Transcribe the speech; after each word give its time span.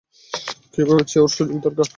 কেউ 0.73 0.85
ভেবেছে 0.89 1.17
ওর 1.19 1.31
সুযোগ 1.35 1.57
দরকার। 1.65 1.87